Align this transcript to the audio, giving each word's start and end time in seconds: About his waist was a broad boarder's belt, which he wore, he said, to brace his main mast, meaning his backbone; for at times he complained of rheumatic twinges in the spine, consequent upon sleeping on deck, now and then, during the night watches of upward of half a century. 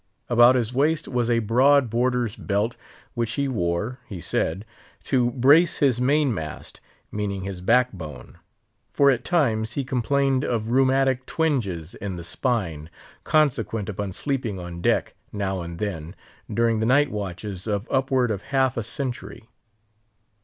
About 0.29 0.55
his 0.55 0.73
waist 0.73 1.07
was 1.07 1.29
a 1.29 1.37
broad 1.45 1.87
boarder's 1.87 2.35
belt, 2.35 2.75
which 3.13 3.33
he 3.33 3.47
wore, 3.47 3.99
he 4.09 4.19
said, 4.19 4.65
to 5.03 5.29
brace 5.29 5.77
his 5.77 6.01
main 6.01 6.33
mast, 6.33 6.79
meaning 7.11 7.43
his 7.43 7.61
backbone; 7.61 8.39
for 8.91 9.11
at 9.11 9.23
times 9.23 9.73
he 9.73 9.83
complained 9.85 10.43
of 10.43 10.71
rheumatic 10.71 11.27
twinges 11.27 11.93
in 11.93 12.15
the 12.15 12.23
spine, 12.23 12.89
consequent 13.23 13.89
upon 13.89 14.11
sleeping 14.11 14.59
on 14.59 14.81
deck, 14.81 15.13
now 15.31 15.61
and 15.61 15.77
then, 15.77 16.15
during 16.51 16.79
the 16.79 16.87
night 16.87 17.11
watches 17.11 17.67
of 17.67 17.87
upward 17.91 18.31
of 18.31 18.45
half 18.45 18.77
a 18.77 18.81
century. 18.83 19.51